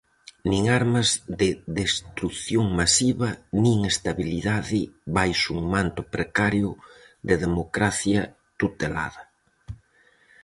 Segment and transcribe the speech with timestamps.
[0.49, 1.09] Nin armas
[1.41, 1.49] de
[1.79, 3.29] destrución masiva
[3.63, 4.81] nin estabilidade
[5.17, 6.69] baixo un manto precario
[7.27, 8.21] de democracia
[8.59, 9.23] tutelada.